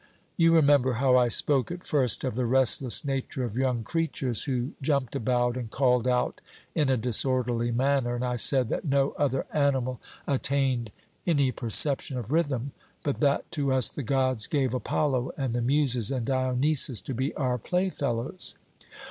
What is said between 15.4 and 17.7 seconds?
the Muses and Dionysus to be our